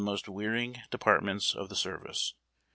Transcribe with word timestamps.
most 0.03 0.27
wearing 0.27 0.81
departments 0.89 1.53
of 1.53 1.69
the 1.69 1.75
service. 1.75 2.33